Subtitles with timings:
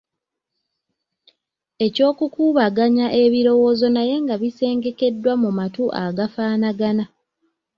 [1.85, 7.05] Eky'okukubaganya ebirowoozo naye nga bisengekeddwa mu matu agafaanagana.